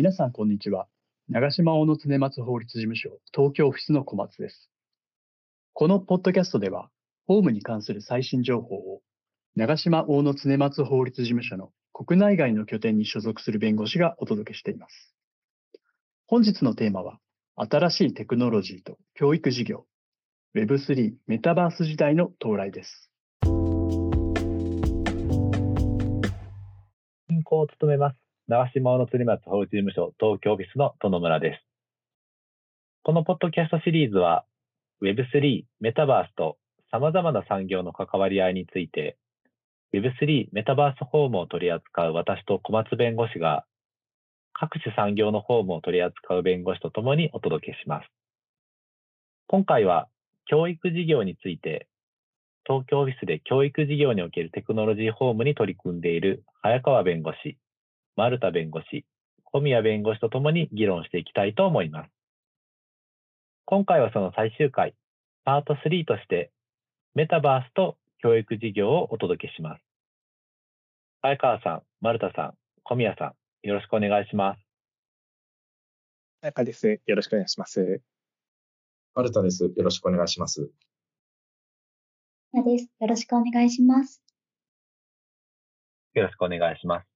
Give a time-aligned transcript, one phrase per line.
[0.00, 0.86] 皆さん、こんにちは。
[1.28, 4.70] 長島大野常松法律事務所東京オフィスの小松です。
[5.74, 6.88] このポッドキャストでは、
[7.26, 9.02] 法務に関する最新情報を
[9.56, 15.14] 長島大野常松法律事務所の国内外の拠点に所属する弁護士がお届けしています。
[16.26, 17.18] 本日のテーマは、
[17.56, 19.84] 新しいテクノロジーと教育事業、
[20.54, 23.10] Web3 メタバース時代の到来です。
[27.28, 28.19] 進行を務めます。
[28.50, 31.62] 長島の釣松法律事務所東京オフィスの殿村です。
[33.04, 34.44] このポッドキャストシリーズは
[35.04, 36.56] Web3、メタバースと
[36.90, 39.16] 様々な産業の関わり合いについて
[39.94, 43.66] Web3、メタバースホームを取り扱う私と小松弁護士が
[44.52, 48.08] 各種産業のホームを取り扱う弁護士とともにお届けします。
[49.46, 50.08] 今回は
[50.46, 51.86] 教育事業について
[52.66, 57.56] 東京オフィスで教育事業におけるテクノロジーホームに取り組んでいる早川弁護士、
[58.16, 59.04] 丸田弁護士、
[59.44, 62.10] 小宮弁護士とともに議論していきたいと思います。
[63.64, 64.94] 今回はその最終回、
[65.44, 66.50] パート3として、
[67.14, 69.82] メタバースと教育事業をお届けします。
[71.22, 74.60] 早川さん、丸田さん、小宮さん、よろしくお願いします。
[76.40, 77.00] 早川です。
[77.06, 78.02] よろしくお願いします。
[79.14, 79.64] 丸田です。
[79.64, 80.70] よろしくお願いします。
[82.64, 82.88] です。
[82.98, 84.22] よろしくお願いします。
[86.14, 87.09] よろしくお願いします。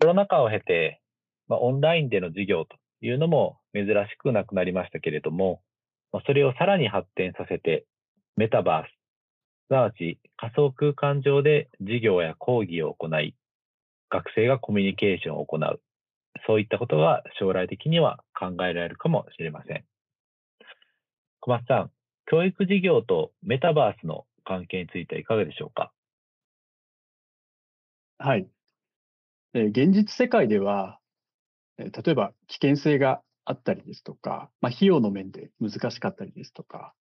[0.00, 1.00] コロナ禍を経て、
[1.48, 5.62] まあ、オンラインでの授業というのも珍しくなくなりましたけれども、
[6.12, 7.86] まあ、それをさらに発展させて、
[8.36, 8.90] メタバース、
[9.68, 13.34] すなわち仮想空間上で授業や講義を行い、
[14.10, 15.80] 学生がコミュニケーションを行う。
[16.46, 19.84] そういったことが将来的には考えられるかもしれません。
[21.40, 21.90] 小松さん、
[22.26, 25.92] 教育事業とメタバースの関係についてはいかがでしょうか？
[28.18, 28.46] はい。
[29.58, 30.98] え現実世界では、
[31.78, 36.92] え例えば危険性があったりですとか、まあ、費用の面で難しかったりですとか、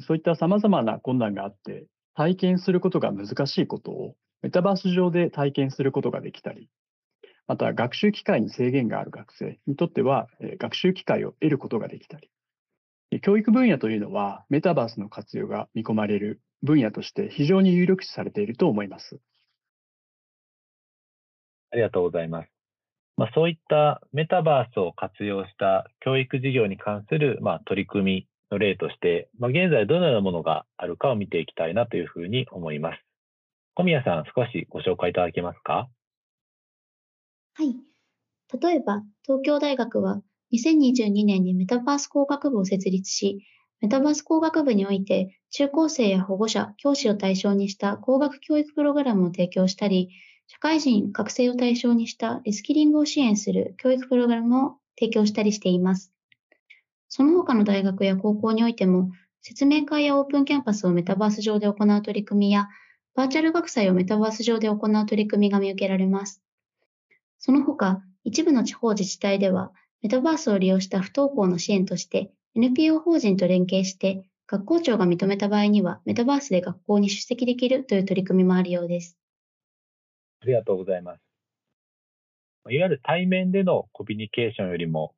[0.00, 6.68] そういった様々な困難があって、体験することが難しいことをメタバース上で体験することができたり、
[7.46, 10.26] また学習機会に制限がある学生にとっては、
[10.58, 12.30] 学習機会を得ることができたり、
[13.20, 19.20] 教育分野というのはメタバースの活用が見込まれる分野として非常に有力視されていると思います。
[21.70, 22.48] ありがとうございます。
[23.16, 33.00] まあ、そういったメタバースを活用した教育事業に関する、まあ、取り組みの例として、まあ、現在どのようなものがあるかを見ていきたいなというふうに思います。
[33.74, 35.88] 小宮さん、少しご紹介いただけますか？
[37.54, 37.74] はい。
[38.60, 40.22] 例えば、東京大学は
[40.52, 43.44] 2022年にメタバース工学部を設立し、
[43.80, 50.10] メタバース工学部において中高生や保護者、教師を対象にした工学教育プログラムを提供したり、
[50.48, 56.12] 社会人、学生を対象にしたリスキリングを支援する教育プログラムを提供したりしています。
[57.08, 59.10] その他の大学や高校においても、
[59.42, 62.68] 説明会やオープンキャンパスをメタバース上で行う取り組みや、
[63.14, 66.42] バーチャル学祭をメタバース上で行う取り組みが見受けられます。
[67.38, 79.16] その他、一部の地方自治体では、メタバースを利用した不登校の支援として、NPO 法人と連携して、学校長が認めた場合には、メタバースで学校に出席できるという取り組みもあるようです。
[80.46, 81.20] ありがとうございます。
[82.70, 85.12] いわゆる対面でのコミュニケーションよりも、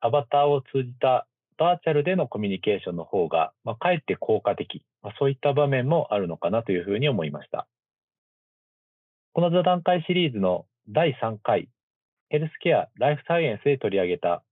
[0.00, 1.26] アバターを通じた
[1.58, 7.66] バーチャルでのコミュニケーションの方が、まあ、かえって効果的、まあ、そういった場面もあるのかなというふうに思いました。
[9.34, 11.68] この座談会シリーズの第3回、
[12.30, 14.42] ヘルスケア・ライフサイエンスで取り上げた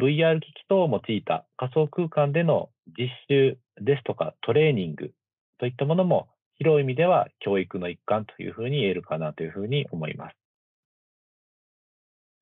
[0.00, 5.12] VR 機器等を用いた仮想空間での実習ですとかトレーニング
[5.58, 6.28] といったものも
[6.58, 10.36] 広い意味では教育の一環というふうに言えるかなというふうに思います。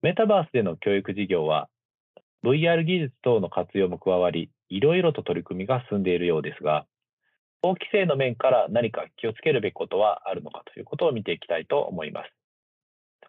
[0.03, 1.69] メタバースでの教育事業は
[2.45, 6.87] VR 技術等の活用も加わり、いろいろと取り組みが進んでいるようですが、
[7.61, 12.31] 法規制の面から何か気をつけるべきことはあるのかということを見ていきたいと思います。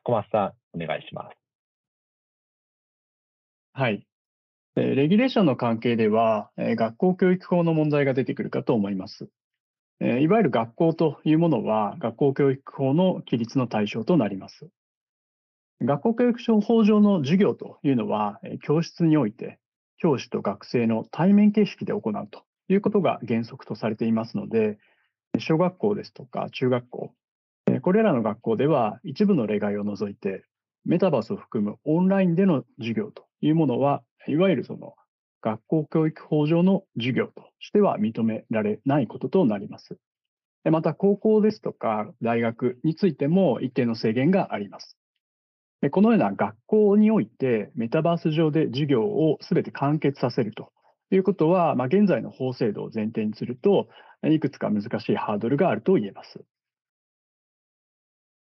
[0.03, 1.37] 小松さん、お願いします。
[3.73, 4.05] はい。
[4.75, 9.29] レギュレーションの関係では、学校教育法の問題が出てくるかと思います。
[9.99, 14.69] いわゆる学校というものは学校教育法の規律の対象となります。
[15.81, 19.59] 学校教育法上の授業というのは、教室において
[19.97, 24.77] 教師と学生の対面形式で行うということが原則とされていますので、
[25.39, 27.11] 小学校ですとか中学校、
[27.81, 30.43] これらの学校では一部の例外を除いて、
[30.85, 34.93] メタバースを含むオンラインでの授業というものは、いわゆるその
[35.41, 39.97] 学校教育法上の授業としては認められないこととなります。
[40.65, 44.97] また、高校ですとか大学についても一定の制限があります。
[45.91, 50.71] このような学校においてメタバース上で授業をすべて完結させると
[51.11, 53.87] いうことは、まあ、現在の法制度を前提にすると、
[54.23, 56.41] いくつか難しいハードルがあると言えます。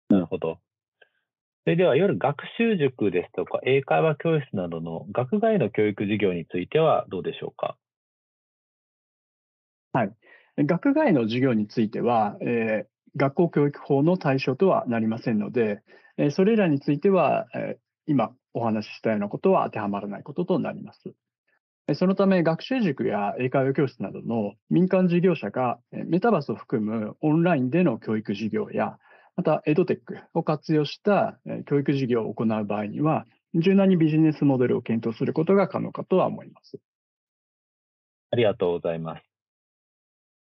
[0.10, 0.60] なるほど。
[1.66, 7.78] それでは、いわゆる学習塾ですとか、英会話教室などの学外の教育事業についてはどうでしょうか？
[9.94, 10.12] はい。
[10.58, 15.82] 学外の授業については、えー、学校教育法の対象とはなりませんので、
[16.18, 21.14] えー、それらについては、えー、今お話ししたようなことは当てはまらないこととなります。
[21.96, 28.98] そのため、学習塾や英会話教室などの民間事業者がメタバースを含むオンラインでの教育事業や、
[29.36, 33.26] またエドテックを活用した教育事業を行う場合には、
[33.56, 36.80] 柔軟にビジネスモデルを検討することが可能かとは思います。
[38.32, 39.24] ありがとうございます。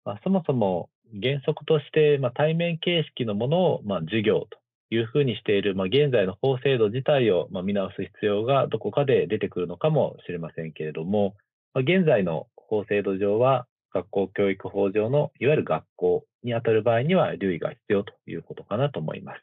[0.04, 0.90] まあ、そもそも
[1.20, 4.58] 原則として、まあ、対面形式のものを、まあ、授業と
[4.90, 11.34] いうふうにしている、まあ、現在の法制度自体を、まあ、見直す必要がどこかで出てくるのかもしれませんけれども、
[11.74, 19.42] まあ、現在の法制度上は、学校教育法上のいわゆる学校にあたる場合には留意が必要ということかなと思います。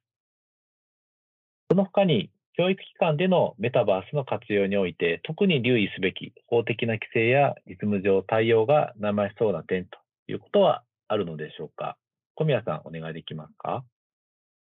[1.69, 11.97] その他に、教育機関でのメタバースの活用において、特に留意すべき法的な規制や実務上対応が生しそうな点ということはあるのでしょうか？
[12.33, 13.83] 小宮さん、お願いできますか？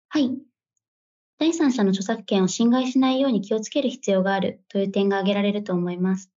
[0.08, 0.30] はい。
[1.38, 6.32] 第三者の著作権を侵害しないように気をつける必要があるという点が挙げられると思います。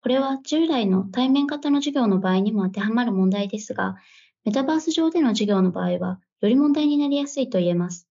[0.00, 3.96] これは従来の対面型の授業の場合にも当てはまる問題ですが、
[4.44, 8.08] メタバース上での授業の場合は、より問題になりやすいと言えます。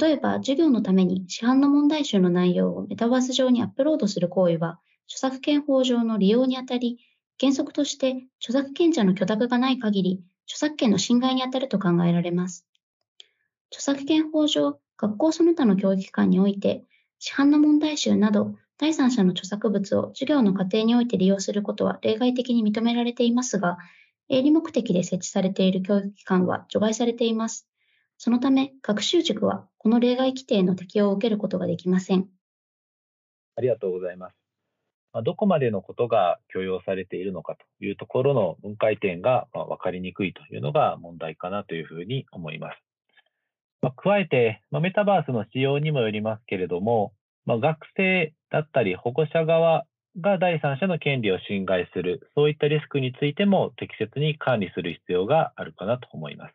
[0.00, 6.98] 例えば、授業のために市販の問題集の内容をメタバース上にアップロードする行為は、著作権法上の利用にあたり、
[7.40, 12.66] 原則として著作権者の許諾がない限り、著作権の侵害にあたると考えられます。
[13.70, 16.84] 著作権法上、学校その他の教育機関において、
[17.18, 23.76] 市販の問題集など、第三者の著作物を授業の過程において利用することは例外的に認められていますが、
[24.28, 27.68] 営利目的で設置されている教育機関は除外されています。
[28.18, 32.28] そのため、学習塾はこの例外規定の適用を受けることができません。
[33.56, 34.36] ありがとうございます。
[35.24, 42.78] どこまでのことが許容されているのかというところの分解点が分かりにくいというのが問題かなというふうに思います。
[43.82, 47.12] ま加えて、まメタバースの仕様にもよりますけれども、
[47.46, 49.84] ま学生だったり保護者側
[50.20, 56.54] が第三者の権利を侵害する、そういったリスクについても適切に管理する必要があるかなと思います。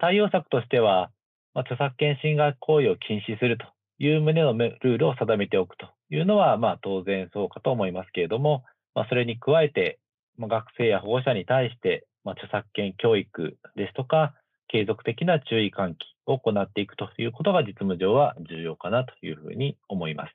[0.00, 1.10] 対応策としては、
[1.54, 3.66] ま著作権侵害行為を禁止すると
[3.98, 8.64] いう旨のルールを定めておくというのは、まあ、当然そうかと思いますけれども、
[8.94, 9.98] まあ、それに加えて、
[10.36, 14.34] まあ、学生や保護者に対して、まあ、著作権教育ですとか、
[14.68, 20.34] 継続的な注意喚起を行っていくということが実務上は重要かなというふうに思います。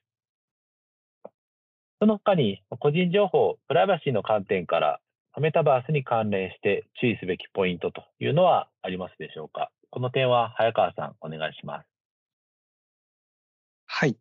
[2.00, 5.00] その他に、個人情報、プライバシーの観点から、
[5.40, 9.72] メタバースに関連して注意すべきポイントというのはありますでしょうか？
[9.90, 11.88] この点は早川さん、お願いします。
[13.86, 14.18] はい。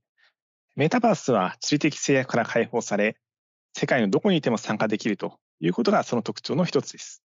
[0.76, 3.16] メタバースは地理的制約から解放され、
[3.74, 7.22] 世界のどこにいても参加できるということがその特徴の一つです。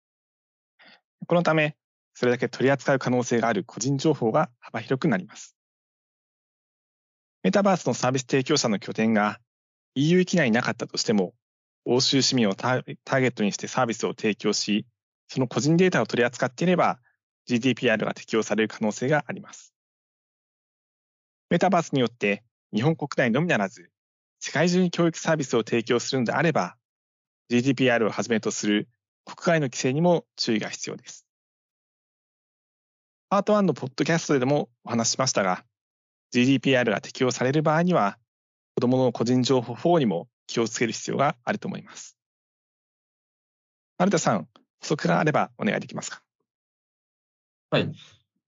[1.27, 1.75] このため、
[2.13, 5.55] それだけ取り扱う可能性がある個人情報が幅広くなります。
[7.43, 9.39] メタバースのサービス提供者の拠点が
[9.95, 11.33] EU 域内になかったとしても、
[11.85, 14.85] 欧州市民をターゲットにしてサービスを提供し、
[15.27, 16.99] その個人データを取り扱っていれば、
[17.49, 19.73] GDPR が適用される可能性があります。
[21.49, 23.89] メタバースによって日本国内のみならず、
[24.39, 26.75] 世界中に教育サービスを提供するのであれば、
[27.49, 28.87] GDPR をはじめとする
[29.25, 31.25] 国外の規制にも注意が必要です。
[33.31, 35.63] パート1のポッドキャストでもお話ししましたが、
[36.33, 38.17] GDPR が適用される場合には、
[38.75, 42.17] 子供の個人情報保護にも気をつける必要があると思います。
[43.97, 44.49] 丸田さん、
[44.81, 46.21] 補足があればお願いできますか？
[47.69, 47.89] はい。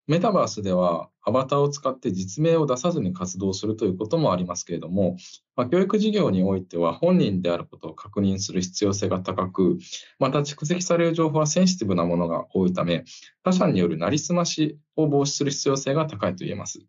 [0.05, 5.15] メタバースではアバターを使って実名を出さずに活動するということもありますけれども、
[5.55, 9.77] まあ、教育事業においては本人であることを確認する必要性が高く、
[10.19, 13.05] また蓄積される情報はセンシティブなものが多いため、
[13.43, 16.81] 他者によるなりすましを防止する必要性が高いと言えます。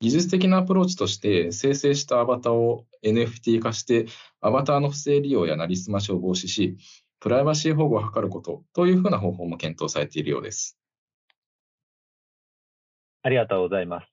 [0.00, 4.06] 技術的なアプローチとして生成したアバターを NFT 化して
[4.40, 6.76] アバターの不正利用やなりすましを防止し、
[7.20, 10.76] プライバシー保護を図ることというふうな方法も検討されているようです。
[13.24, 14.06] ありがとうございます。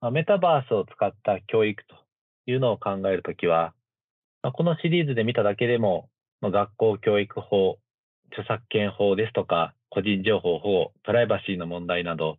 [0.00, 1.96] ま、メタバースを使った教育と
[2.46, 3.72] いうのを考えるときは、
[4.42, 6.10] ま、このシリーズで見ただけでも、
[6.42, 7.78] ま、学校教育法、
[8.30, 12.36] 著作権法ですとか、個人情報保護、プライバシーの問題など、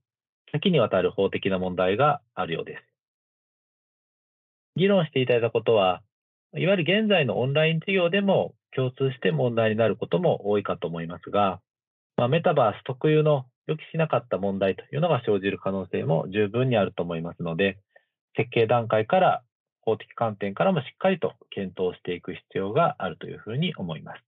[0.52, 2.84] 多岐にわたる法的な問題があるようです。
[4.76, 6.02] 議論していただいたことは、
[6.56, 11.60] いわゆる現在のオンライン授業でも共通して問題になることも多いかと思いますが、
[12.18, 17.78] まあ、メタバース特有の予期しなかった問題というのが生じる可能性も十分にあると思いますので、
[18.36, 19.44] 設計段階から
[19.82, 24.24] 法的観点からもしっかりと検討していく必要があるというふうに思います。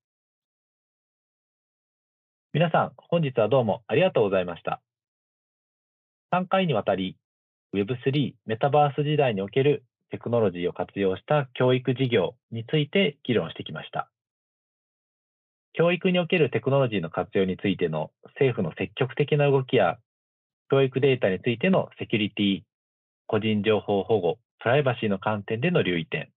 [2.54, 4.80] 皆さん、本日はどうもありがとうございました。
[6.32, 7.18] 3回にわたり
[7.74, 14.11] Web3 メタバース時代におけるテクノロジーを活用した教育事業について議論してきました。
[15.74, 19.98] 教育におけるテクノロジーの活用についての政府の積極的な動きや、
[20.70, 22.62] 教育データについてのセキュリティ、
[23.28, 26.30] 個人情報保護、プライバシーの観点での留意点、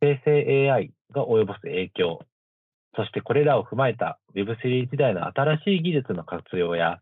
[0.00, 2.20] 生成 AI が及ぼす影響、
[2.96, 7.00] そしてこれらを踏まえた Web3 時代の新しい技術の活用や、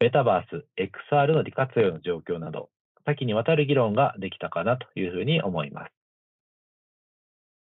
[0.00, 2.70] メタバース、XR の利活用の状況など、
[3.04, 5.95] 多岐にわたる議論ができたかなというふうに思います。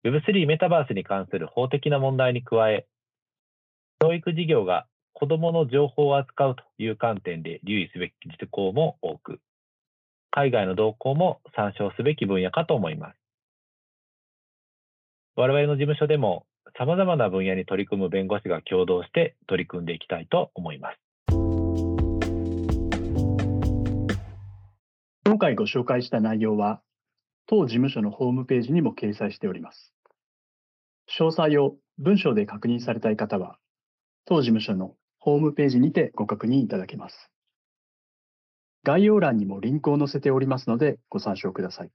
[0.08, 2.88] Web3 メタバースに関する法的な問題に加え、
[4.00, 9.42] 教育事業が子どもの情報を扱うという観点で留意すべき事項も多く、
[10.32, 13.18] 海外の動向も参照すべき分野かと思います。
[15.36, 16.46] 我々の事務所でも
[16.78, 20.98] 様々な分野に取り組む弁護士が共同して取り組んでいきたいと思います。
[25.26, 26.82] 今回ご紹介した内容は、
[27.48, 29.97] 当事務所のホームページにも掲載しております。
[31.10, 33.58] 詳細を文章で確認されたい方は、
[34.26, 37.32] 当事務所のホームページにてご確認いただけます。
[38.84, 41.92] 概要欄にもリンクを載せておりますのでご参照ください。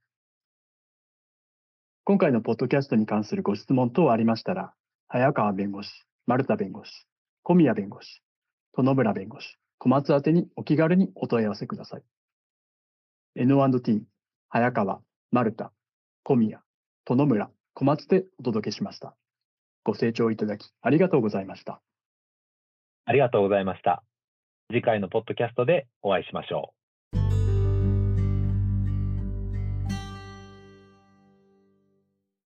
[2.03, 4.73] 今回のポッドキャストに関するご質問等ありましたら、
[5.07, 5.89] 早川弁護士、
[6.27, 7.07] 丸田弁護士、
[7.43, 8.21] 小宮弁護士、
[8.75, 12.03] 殿村弁護士、小松宛にお気軽にお問い合わせください。
[13.35, 14.03] N&T、
[14.49, 15.01] 早川、
[15.31, 15.71] 丸田、
[16.23, 16.61] 小宮、
[17.05, 19.15] 殿村、小松でお届けしました。
[19.83, 21.81] ご清聴いただきありがとうございました。
[23.05, 24.03] ありがとうございました。
[24.71, 26.82] 次回のポッドキャストでお会いしましょう。